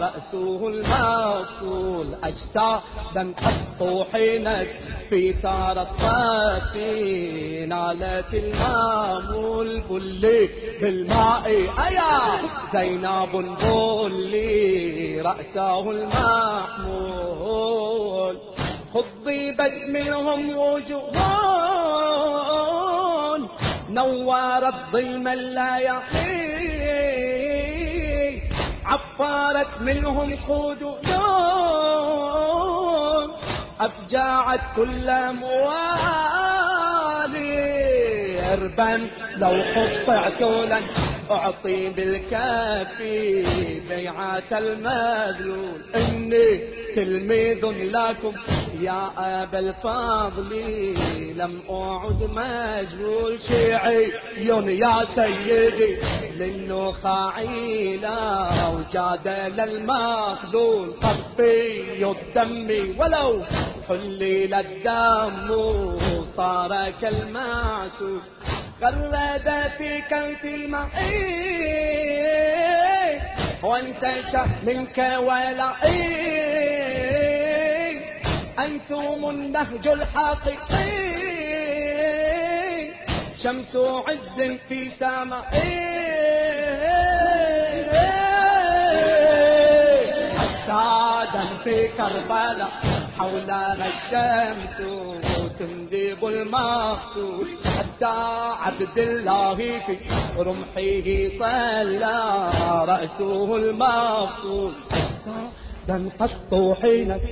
رأسه 0.00 0.68
المقتول 0.68 2.14
أجسادا 2.22 3.34
قد 3.42 3.78
طوحنت 3.78 4.68
في 5.10 5.32
ثار 5.42 5.82
الطاف 5.82 6.76
نالت 7.68 8.34
المامول 8.34 9.80
بلي 9.90 10.48
بالماء. 10.80 11.46
أيا 11.86 12.40
زينب 12.72 13.32
بلي 13.32 15.20
رأسه 15.58 15.90
المحمول. 15.90 17.48
خضبت 18.94 19.74
منهم 19.88 20.58
وجوهون 20.58 21.18
نورت 23.90 24.74
ظلم 24.92 25.28
لا 25.28 25.76
يحيي. 25.76 27.08
عفارت 28.84 29.80
منهم 29.80 30.36
خدودون 30.36 30.98
أفجعت 33.80 34.60
كل 34.76 35.32
موالي. 35.32 36.38
أربا 38.52 39.08
لو 39.36 39.62
قطعت 39.76 40.42
لن 40.42 40.82
أعطي 41.30 41.90
بالكافي 41.90 43.42
بيعة 43.88 44.58
المذلول 44.58 45.80
إني 45.94 46.60
تلميذ 46.96 47.66
لكم 47.66 48.32
يا 48.80 49.10
أبا 49.18 49.58
الفضل 49.58 50.50
لم 51.36 51.62
أعد 51.70 52.22
مجهول 52.22 53.40
شيعي. 53.48 54.12
يا 54.68 55.04
سيدي 55.14 55.96
للنخاعي 56.38 57.96
لا 57.96 58.68
وجادل 58.68 59.60
المخذول 59.60 60.92
طفي 61.02 62.04
الدم 62.04 62.68
ولو 63.00 63.42
حلل 63.88 64.54
الدم 64.54 65.48
صار 66.36 66.90
كالمعسول 67.00 68.20
غرد 68.82 69.48
في 69.78 69.90
كنف 70.10 70.44
المعين. 70.44 71.68
وانتشى 73.62 74.42
منك 74.66 74.98
ولعين 75.18 76.47
أنتم 78.58 79.30
النهج 79.30 79.88
الحقيقي. 79.88 81.18
شمس 83.42 83.76
عز 83.76 84.58
في 84.68 84.90
سماء 85.00 85.48
أجسادا 90.18 91.46
في 91.64 91.88
كربلاء 91.88 92.70
حولها 93.18 93.86
الشمس 93.86 94.78
تندب 95.58 96.24
المقتول 96.24 97.48
حتى 97.64 98.16
عبد 98.62 98.98
الله 98.98 99.54
في 99.56 99.96
رمحه 100.38 101.08
صلى 101.38 102.50
رأسه 102.88 103.56
المقصود 103.56 104.74
قد 105.90 106.74
حينك. 106.82 107.22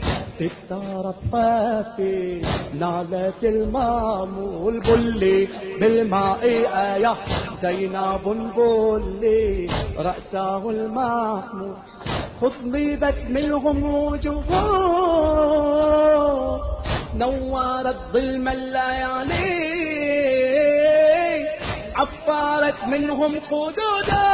الدار 0.41 1.11
الطافي 1.11 2.43
نالت 2.81 3.45
المامول 3.45 4.81
بلي 4.81 5.49
بالماء 5.81 6.41
آية 6.93 7.15
زينب 7.63 8.25
بلي 8.57 9.69
رأسه 9.99 10.71
المحمول 10.71 11.77
خضبت 12.41 13.21
منهم 13.31 13.79
وجوههم 13.95 15.07
نورت 17.15 17.97
ظلم 18.13 18.49
الليالي. 18.49 19.87
عفارت 21.95 22.85
منهم 22.89 23.33
خدودون 23.41 24.26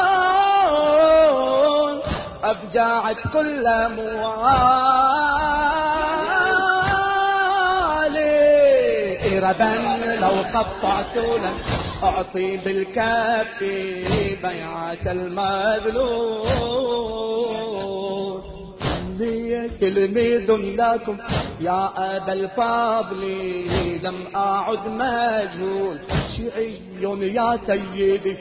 أفجعت 2.45 3.17
كل 3.33 3.65
موالي. 3.97 4.59
إربا 9.39 9.73
لو 10.21 10.35
قطعت 10.55 11.17
لن 11.17 11.57
أعطي 12.03 12.57
بالكف 12.57 13.59
بيعة 14.43 15.05
المذلول. 15.07 16.83
لي 19.19 19.71
تلميذ 19.81 20.49
لكم 20.53 21.17
يا 21.61 21.91
أبا 21.97 22.33
الفضل 22.33 23.23
لم 24.03 24.19
أعد 24.37 24.87
مجهول 24.87 25.99
شيعي 26.37 26.81
يا 27.01 27.59
سيدي. 27.67 28.37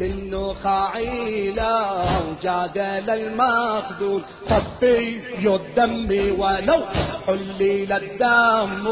للنخاعي 0.00 1.50
لا 1.50 1.92
وجادل 2.20 3.10
المخذول 3.10 4.22
صفي 4.48 5.20
الدم 5.46 6.40
ولو 6.40 6.80
حلل 7.26 7.92
الدم 7.92 8.84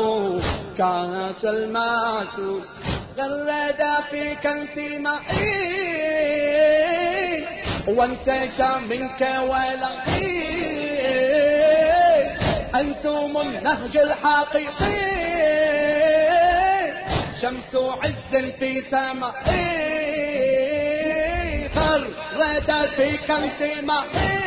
كاس 0.78 1.44
المعسول 1.44 2.60
غرد 3.18 3.82
في 4.10 4.34
كنف 4.34 4.76
معي 5.00 5.44
وانتشى 7.88 8.70
منك 8.90 9.22
ولقي 9.42 10.34
أنتم 12.74 13.40
النهج 13.40 13.96
الحقيقي. 13.96 15.14
شمس 17.42 17.74
عز 17.74 18.36
في 18.58 18.82
سمائي 18.90 19.93
غرد 21.76 22.88
في 22.96 23.16
كنف 23.16 23.58
معي 23.82 24.44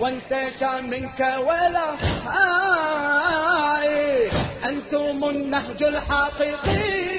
وانتشى 0.00 0.80
منك 0.82 1.20
ولا 1.38 1.88
آي 3.82 4.30
أنتم 4.64 5.24
النهج 5.28 5.82
الحقيقي 5.82 7.10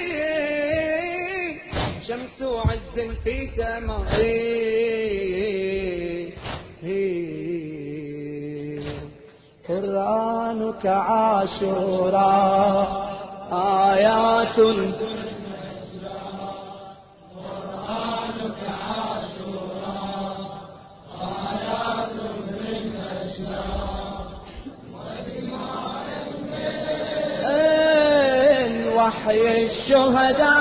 شمس 2.08 2.42
عز 2.42 3.00
في 3.24 3.48
سمائي 3.56 4.62
قرآنك 9.68 10.86
عاشورا 10.86 12.32
آيات 13.52 14.58
وحي 29.12 29.64
الشهداء 29.64 30.52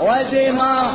ودماء 0.00 0.90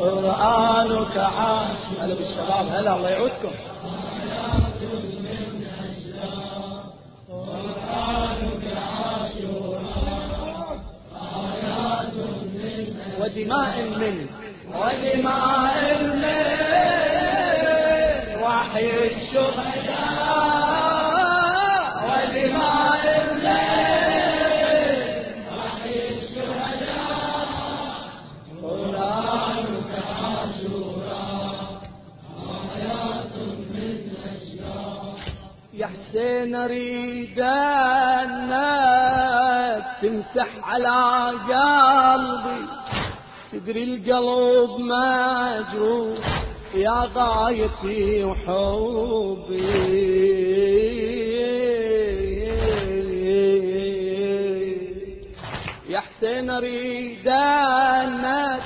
قرآنك 0.00 1.16
عاش. 1.16 1.82
هلا 2.00 2.14
بالشباب 2.14 2.66
هلا 2.72 2.96
الله 2.96 3.10
يعودكم. 3.10 3.50
ودماء 13.20 13.74
من 13.82 14.26
ودماء 14.74 16.02
من 16.02 16.38
وحي 18.42 18.88
الشهداء 19.28 19.68
الشهداء 26.08 27.48
قرآنك 28.62 29.92
عاشورا 30.22 31.24
آيات 32.76 33.34
من 33.72 33.96
يا 35.74 35.86
حسين 35.86 36.54
أريد 36.54 37.40
انك 37.40 38.64
تمسح 40.02 40.50
على 40.62 40.98
قلبي. 41.50 42.62
تدري 43.52 43.84
القلب 43.84 44.72
مجروح. 44.80 46.37
يا 46.88 47.00
غايتي 47.14 48.24
وحبي. 48.24 49.58
يا 55.88 56.00
حسين 56.00 56.50
اريد 56.50 57.28
انك 57.28 58.62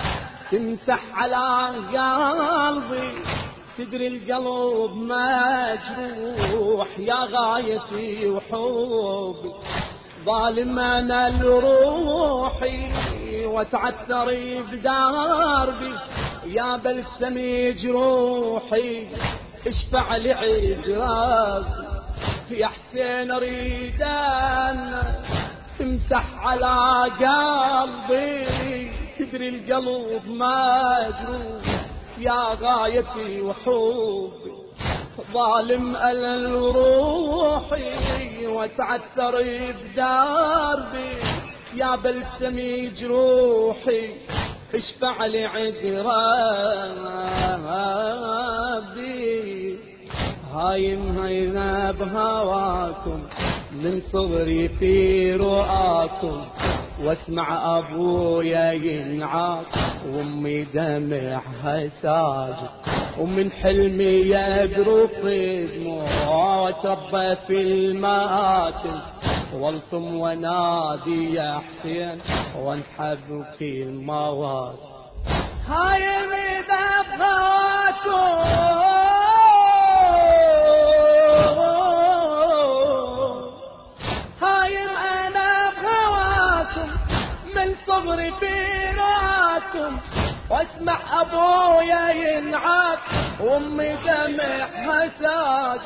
تمسح 0.52 1.02
على 1.14 1.44
قلبي 1.94 3.10
تدري 3.78 4.06
القلب 4.06 4.92
مجروح. 5.12 6.88
يا 6.98 7.20
غايتي 7.34 8.28
وحبي 8.28 9.52
ظالم 10.24 10.78
أنا 10.78 11.42
لروحي 11.42 12.78
وتعثر 13.46 14.28
بداربي. 14.72 15.94
يا 16.46 16.76
بلسمي 16.76 17.72
جروحي 17.72 19.08
اشفع 19.66 20.16
لي 20.16 20.32
عجراك 20.32 21.64
في 22.48 22.66
حسين 22.66 23.30
اريد 23.30 24.04
تمسح 25.78 26.24
على 26.38 27.10
قلبي. 27.20 28.90
تدري 29.18 29.48
القلب 29.48 30.22
مجروح 30.26 31.64
يا 32.18 32.54
غايتي 32.62 33.40
وحبي 33.40 34.52
ظالم 35.32 35.96
ألل 35.96 36.52
روحي. 36.52 38.46
وتعثر 38.46 39.42
بداربي. 39.42 41.12
يا 41.74 41.96
بلسمي 41.96 42.86
جروحي 42.88 44.10
اشفع 44.74 45.26
لي 45.26 45.44
عذرابي 45.44 46.12
هايم 50.54 51.18
هينا 51.18 51.92
بهواكم 51.92 53.22
من 53.72 54.00
صغري 54.00 54.68
في 54.68 55.34
رؤاكم. 55.34 56.44
واسمع 57.04 57.78
أبويا 57.78 58.72
ينعاق 58.72 59.66
وامي 60.06 60.64
دمعها 60.64 61.88
ساجد 62.02 62.70
ومن 63.18 63.50
حلمي 63.50 64.04
يذرف 64.04 65.24
دموع 65.74 66.60
وتربى 66.60 67.36
في 67.46 67.62
المآتم. 67.62 69.00
والطم 69.54 70.16
ونادي 70.16 71.34
يا 71.34 71.60
حسين 71.60 72.18
وانحب 72.58 73.44
في 73.58 73.82
المواسم 73.82 74.92
هاي 75.66 76.06
مذاب 76.26 77.20
ابويا 91.32 92.10
ينعاد 92.10 92.98
وامي 93.40 93.92
دمعها 94.04 95.08
ساجد 95.20 95.80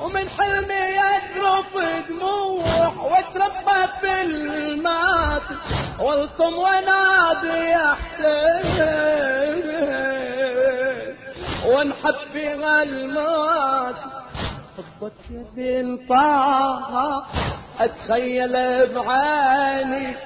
ومن 0.00 0.28
حلمي 0.28 0.74
يذرف 0.74 1.72
دموع 2.08 2.88
واتربى 2.88 3.80
في 4.00 4.22
المات. 4.22 5.42
والطم 6.00 6.54
ونادي 6.58 7.58
يا 7.58 7.94
حسين 7.94 8.78
وانحب 11.66 12.14
في 12.32 12.54
المات 12.82 13.94
حبك 14.78 15.12
يا 15.30 15.44
بنت 15.56 16.08
طه 16.08 17.26
أتخيل 17.80 18.54
بعيني 18.94 20.16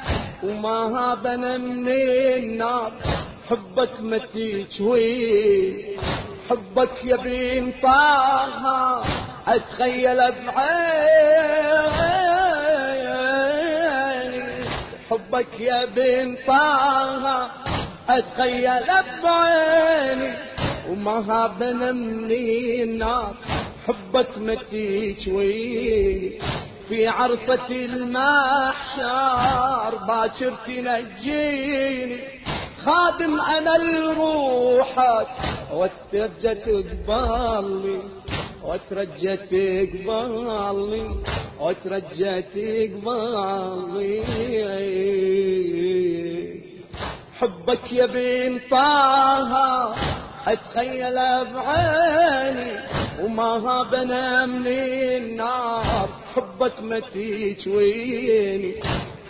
وما 0.42 0.78
هابنا 0.98 1.56
من 1.56 1.88
النار. 1.88 2.92
حبك 3.52 4.00
ما 4.00 4.18
تجوي 4.18 5.84
حبك 6.50 7.04
يا 7.04 7.16
بنت 7.16 7.74
طه 7.82 9.02
أتخيل 9.46 10.16
بعيني. 10.16 10.72
حبك 15.10 15.60
يا 15.60 15.84
بن 15.84 16.36
طه 16.46 17.50
أتخيل 18.08 18.86
بعيني. 19.22 20.32
وما 20.88 21.16
هابنا 21.30 21.90
النار 21.90 23.34
حبك 23.86 24.38
ما 24.38 24.54
تجوي 24.54 26.32
في 26.88 27.08
عرفة 27.08 27.70
المحشر 27.70 29.12
باكر 30.08 30.52
تنجيني. 30.66 32.20
خادم 32.84 33.40
أنا 33.40 33.76
لروحك 33.78 35.26
وترجى 35.74 36.54
تقبلني 36.54 37.98
وترجى 38.64 39.36
تقبلني 39.36 41.10
وترجى 41.60 42.42
تقبلني 42.42 44.22
حبك 47.38 47.92
يا 47.92 48.06
بن 48.06 48.60
طه 48.70 49.94
أتخيل 50.46 51.14
بعيني 51.54 52.72
وما 53.22 53.44
هابنا 53.44 54.46
من 54.46 54.66
النار. 54.66 56.08
حبك 56.34 56.72
ما 56.82 57.00
تجويني 57.00 58.74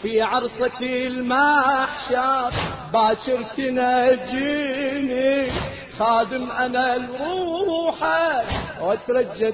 في 0.03 0.23
عرصة 0.23 0.81
المحشر 0.83 2.51
باكر 2.93 3.43
تنجيني 3.57 5.51
خادم 5.99 6.51
أنا 6.51 6.97
لروحك 6.99 8.45
وترجى 8.83 9.53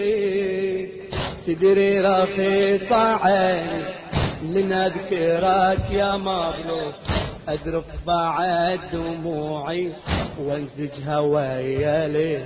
تقبلني 0.00 0.88
تدري 1.46 2.00
رخيص 2.00 2.92
عيني 2.92 3.84
من 4.42 4.72
أذكرك 4.72 5.90
يا 5.90 6.16
مظلوم 6.16 6.92
أذرف 7.48 7.84
بعد 8.06 8.80
دموعي 8.92 9.92
وانزجها 10.40 11.18
ويا 11.18 12.08
ليه 12.08 12.44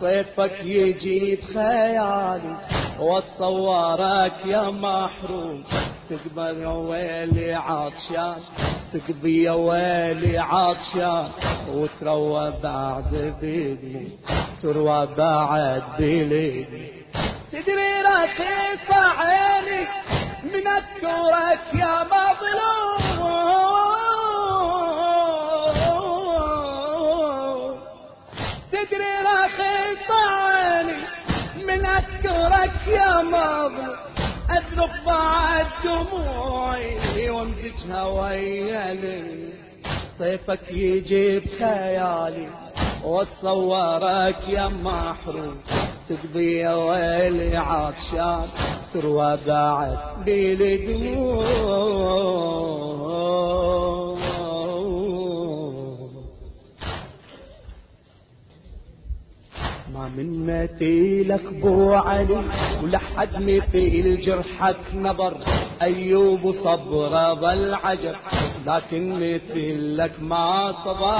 صيفك 0.00 0.64
يجي 0.64 1.36
بخيالي 1.36 2.56
واتصورك 3.00 4.46
يا 4.46 4.70
محروم. 4.70 5.64
تقبل 6.10 6.56
يا 6.60 6.68
ويلي 6.68 7.54
عطشان. 7.54 8.40
تقضي 8.92 9.42
يا 9.42 9.52
ويلي 9.52 10.38
عطشان. 10.38 11.28
وتروى 11.74 12.52
بعد 12.62 13.34
بيدي 13.40 14.08
تروى 14.62 15.08
بعد 15.18 15.82
بيدي 15.98 16.66
تدري 17.52 18.02
رخيص 18.02 18.90
عيني 18.90 19.88
من 20.44 20.66
اذكرك 20.66 21.74
يا 21.74 22.04
مظلوم. 22.04 23.05
أذكرك 31.98 32.86
يا 32.88 33.22
مظلوم 33.22 33.96
أذنب 34.50 34.90
بعد 35.06 35.66
دموعي 35.84 37.30
وامزجها 37.30 38.04
ويالي 38.04 39.48
طيفك 40.18 40.70
يجيب 40.70 41.42
خيالي 41.58 42.48
واتصورك 43.04 44.48
يا 44.48 44.68
محروم. 44.68 45.56
تقضي 46.08 46.56
يا 46.56 46.74
ويلي 46.74 47.56
عطشان 47.56 48.48
تروى 48.92 49.38
بعد 49.46 50.24
دموع 50.88 51.46
من 60.16 60.46
مثيلك 60.46 61.44
بو 61.62 61.92
علي 61.92 62.42
ولحد 62.82 63.42
مثيل 63.42 64.20
جرحك 64.20 64.76
نظر. 64.94 65.34
أيوب 65.82 66.52
صبر 66.64 67.34
ظل 67.40 67.74
عجب 67.74 68.14
لكن 68.66 69.14
مثيلك 69.14 70.12
ما 70.20 70.72
صبر 70.84 71.16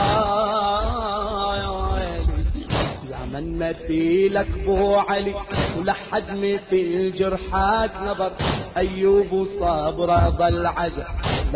من 3.32 3.58
مثيلك 3.58 4.48
بو 4.66 4.94
علي 4.96 5.34
ولحد 5.78 6.24
مثيل 6.30 7.12
جرحك 7.12 7.90
نظر. 8.04 8.32
أيوب 8.76 9.46
صبر 9.60 10.30
ظل 10.30 10.66
عجب 10.66 11.04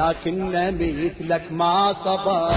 لكن 0.00 0.34
مثلك 0.80 1.42
ما 1.50 1.92
صبر. 2.04 2.54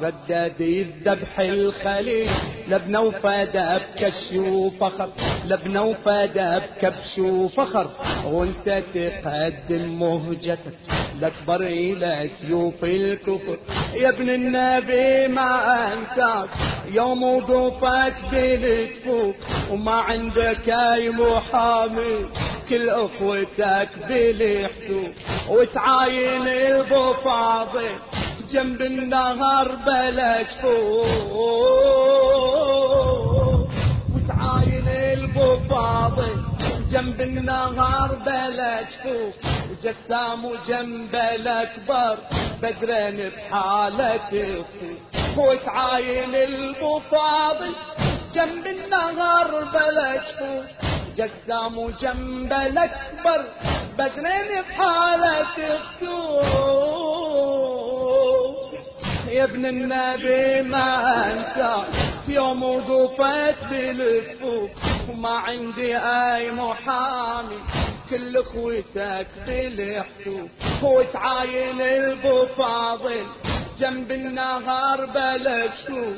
ردد 0.00 0.60
الذبح 0.60 1.40
الخليل. 1.40 2.30
لبنى 2.68 2.98
وفدا 2.98 3.78
بكش 3.78 4.32
وفخر. 4.32 5.08
لبنى 5.46 5.78
وفدا 5.78 6.58
بكبش 6.58 7.18
وفخر. 7.18 7.90
وانت 8.24 8.82
تقدم 8.94 9.98
مهجتك. 10.00 10.76
الاكبر 11.18 11.60
إلى 11.60 12.30
سيوف 12.40 12.84
الكفر. 12.84 13.58
يا 13.94 14.08
ابن 14.08 14.28
النبي 14.30 15.28
ما 15.34 15.50
أنساك. 15.92 16.48
يوم 16.92 17.22
وقوفك 17.22 18.14
بالتفوق 18.30 19.34
وما 19.70 19.92
عندك 19.92 20.68
أي 20.68 21.10
محامي. 21.10 22.26
كل 22.68 22.90
أخوتك 22.90 23.88
بالحتوق 24.08 25.10
وتعاين 25.48 26.48
ابو 26.80 27.12
فاضل 27.24 27.94
جنب 28.52 28.80
النهر 28.82 29.68
بلك 29.86 30.48
فوق. 30.62 31.32
وتعاين 34.14 34.88
البفاضل 34.88 36.34
جنب 36.92 37.20
النهر 37.20 38.08
بلك 38.26 38.88
فوق. 39.02 39.34
وجسام 39.70 40.44
وجنب 40.44 41.14
الأكبر 41.14 42.14
بدرين 42.62 43.18
بحالة 43.34 44.16
تصير 44.16 44.98
وتعاين 45.36 46.34
البفاضل 46.34 47.74
جنب 48.34 48.66
النهر 48.66 49.48
بلك 49.64 50.24
فوق. 50.38 50.64
جسام 51.26 51.78
وجنب 51.78 52.52
الاكبر 52.52 53.44
بدرين 53.98 54.62
بحالة 54.62 55.44
تصير 55.54 56.10
يا 59.28 59.44
ابن 59.44 59.66
النبي 59.66 60.62
ما 60.68 60.86
انسى 61.32 61.82
في 62.26 62.32
يوم 62.32 62.62
وقفت 62.62 63.64
بالفوق 63.70 64.70
وما 65.10 65.28
عندي 65.30 65.96
اي 65.96 66.50
محامي 66.50 67.58
كل 68.10 68.36
اخوتك 68.36 69.26
بالحسوب 69.46 70.48
وتعاين 70.82 71.80
البفاضل 71.80 73.26
جنب 73.80 74.10
النهار 74.12 75.06
بلك 75.06 75.70
شوف 75.86 76.16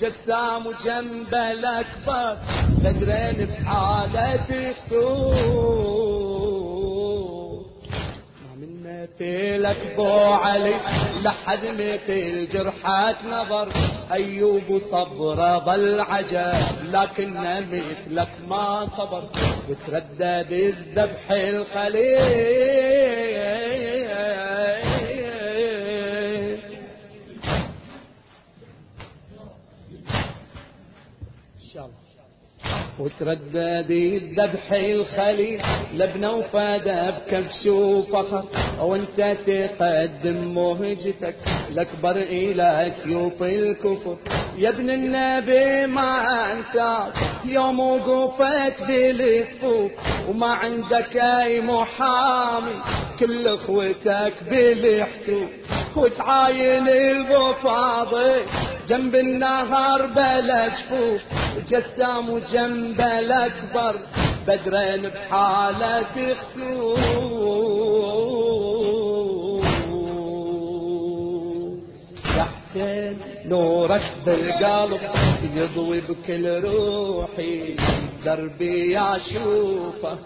جسام 0.00 0.66
وجنب 0.66 1.34
الاكبر 1.34 2.36
بدرين 2.84 3.46
بحالة 3.46 4.72
خسوف 4.72 5.32
من 8.56 8.82
مثلك 8.84 9.94
بو 9.96 10.18
علي 10.32 10.74
لحد 11.22 11.64
مثل 11.66 12.48
جرحك 12.52 13.16
نظر 13.30 13.68
ايوب 14.12 14.78
صبر 14.90 15.58
ظل 15.66 16.00
عجب 16.00 16.62
لكن 16.84 17.34
مثلك 17.34 18.28
ما 18.48 18.86
صبر 18.98 19.22
بتردد 19.68 20.52
الذبح 20.52 21.30
الخليل 22.42 24.01
شاء 31.74 31.84
الله. 31.84 32.02
وتردد 32.98 33.90
الذبح 33.90 34.72
الخليل 34.72 35.62
لبنى 35.94 36.26
وفادى 36.26 37.12
بكبش 37.16 37.66
وفخر. 37.66 38.44
وانت 38.80 39.36
تقدم 39.46 40.54
مهجتك 40.54 41.36
الاكبر 41.68 42.16
إلى 42.16 42.92
سيوف 43.02 43.42
الكفر. 43.42 44.16
يا 44.58 44.68
ابن 44.68 44.90
النبي 44.90 45.86
ما 45.86 46.12
انساك 46.52 47.12
يوم 47.44 47.80
وقفت 47.80 48.82
بالصفوف 48.82 49.92
وما 50.28 50.46
عندك 50.46 51.16
أي 51.16 51.60
محامي 51.60 52.74
كل 53.18 53.48
أخوتك 53.48 54.34
بالحسوب 54.50 55.48
وتعاين 55.96 56.88
البفاضي 56.88 58.40
جنب 58.88 59.14
النهر 59.14 60.06
بلا 60.06 60.68
جفوف 60.68 61.20
جسام 61.68 62.30
وجنب 62.30 63.00
الاكبر 63.00 64.00
بدرين 64.46 65.02
بحالة 65.08 66.34
خسوف 66.34 66.98
يا 72.36 72.44
حسين 72.44 73.18
نورك 73.44 74.02
بالقلب 74.26 75.00
يضوي 75.54 76.00
بكل 76.00 76.60
روحي 76.64 77.76
دربي 78.24 78.98
اشوفه 78.98 80.18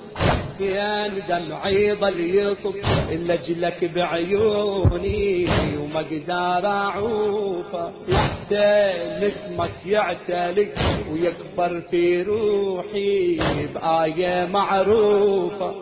حسين 0.57 1.22
دمعي 1.28 1.92
ضل 1.92 2.20
يصب 2.20 2.74
لاجلك 3.11 3.84
بعيوني 3.94 5.48
وما 5.78 6.00
أقدر 6.00 6.66
اعوفه 6.68 7.92
يا 8.09 8.18
حسين 8.18 9.30
اسمك 9.30 9.86
يعتلي 9.86 10.68
ويكبر 11.12 11.80
في 11.90 12.22
روحي 12.22 13.38
بآية 13.74 14.46
معروفة. 14.46 15.74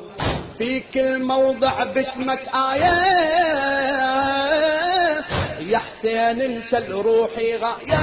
في 0.58 0.80
كل 0.94 1.22
موضع 1.22 1.84
باسمك 1.84 2.40
آية. 2.54 2.94
يا 5.70 5.78
حسين 5.78 6.40
أنت 6.40 6.74
لروحي 6.74 7.56
غاية. 7.56 8.00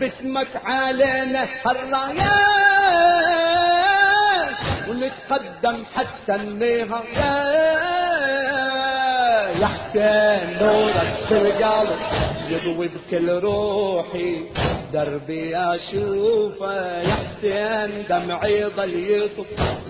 باسمك 0.00 0.48
علينا 0.64 1.46
الراية 1.66 2.71
ونتقدم 4.88 5.84
حتى 5.94 6.34
النهاية 6.34 7.32
يا 9.60 9.66
حسين 9.66 10.58
نورك 10.62 11.16
في 11.28 11.38
القلب 11.38 11.98
يضوي 12.48 12.88
بكل 12.88 13.30
روحي. 13.30 14.44
دربي 14.92 15.56
اشوفه 15.56 17.00
يا 17.02 17.14
حسين 17.14 18.04
دمعي 18.08 18.64
ضل 18.64 18.94
يصف 18.94 19.46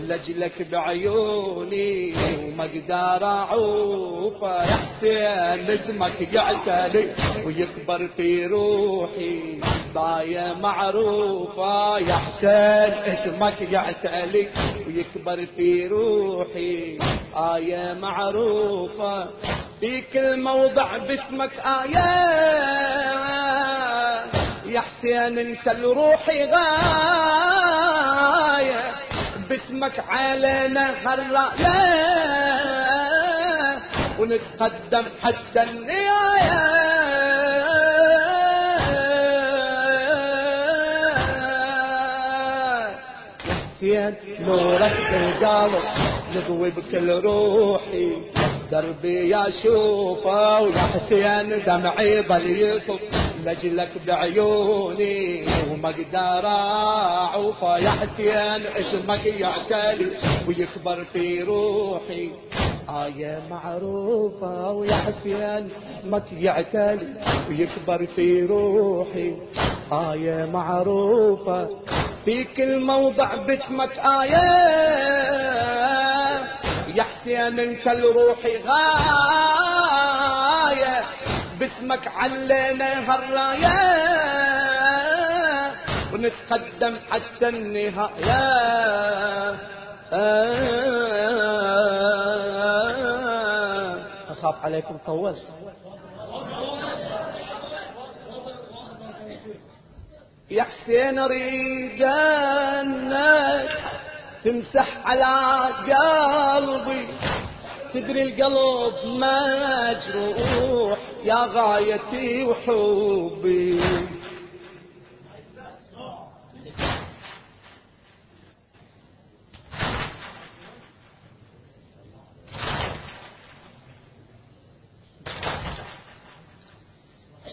لاجلك 0.09 0.69
بعيوني 0.73 2.15
وما 2.45 2.65
أقدر 2.65 3.27
اعوفه 3.27 4.63
يا 4.65 4.77
حسين 4.77 5.71
اسمك 5.71 6.21
يعتلي 6.33 7.09
ويكبر 7.47 8.09
في 8.17 8.47
روحي 8.47 9.59
باية 9.95 10.53
معروفة. 10.61 11.99
يا 11.99 12.15
حسين 12.15 12.93
اسمك 13.13 13.61
يعتلي 13.61 14.49
ويكبر 14.87 15.47
في 15.57 15.87
روحي 15.87 16.99
آية 17.37 17.95
معروفة. 17.95 19.29
في 19.81 20.01
كل 20.13 20.41
موضع 20.43 20.97
باسمك 20.97 21.53
آية 21.59 23.22
يا 24.73 24.81
حسين 24.81 25.39
انت 25.39 25.69
لروحي 25.69 26.45
غاية 26.45 27.73
باسمك 29.49 30.05
علينا 30.09 30.95
هالرأية 31.07 31.73
ونتقدم 34.19 35.05
حتى 35.23 35.63
النهاية. 35.63 36.73
حسين 43.49 44.15
نورك 44.41 44.93
القلب 45.15 45.83
نضوي 46.37 46.71
بكل 46.71 47.11
روحي 47.11 48.13
دربي 48.73 49.29
يا 49.29 49.45
شوفه 49.63 50.61
ويا 50.61 50.79
حسين 50.79 51.65
دمعي 51.67 52.23
ظل 52.23 52.47
يطف 52.63 53.01
لجلك 53.45 53.91
بعيوني 54.07 55.45
وما 55.71 55.89
أقدر 55.91 56.47
اعوفه 56.47 57.79
يا 57.79 57.91
حسين 57.91 58.67
اسمك 58.67 59.27
يعتلي 59.27 60.07
ويكبر 60.49 61.05
في 61.13 61.43
روحي 61.43 62.31
آية 62.89 63.43
معروفة 63.51 64.71
ويا 64.71 64.95
حسين 64.97 65.69
اسمك 65.99 66.33
يعتلي 66.33 67.09
ويكبر 67.49 68.07
في 68.17 68.43
روحي 68.43 69.35
آية 69.93 70.51
معروفة. 70.53 71.69
في 72.25 72.45
كل 72.45 72.81
موضع 72.81 73.35
باسمك 73.35 73.99
آية 73.99 74.47
يا 76.97 77.03
حسين 77.03 77.59
انت 77.61 77.89
لروحي 77.89 78.57
غاية. 78.57 79.52
باسمك 81.83 82.09
علينا 82.09 83.15
هالراية 83.15 83.79
ونتقدم 86.13 86.99
حتى 87.11 87.49
النهاية 87.49 88.43
أخاف 94.31 94.65
عليكم 94.65 94.99
طولت 95.07 95.43
يا 100.51 100.63
حسين 100.63 101.19
اريد 101.19 102.03
انك 102.03 103.71
تمسح 104.45 104.89
على 105.07 105.73
قلبي. 105.73 107.09
تدري 107.95 108.23
القلب 108.23 108.95
مجروح 109.07 110.99
يا 111.25 111.47
غايتي 111.47 112.45
وحبي. 112.45 113.81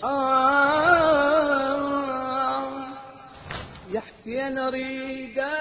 آه 0.04 2.88
يا 3.92 4.00
حسين 4.02 4.58
اريدك 4.58 5.59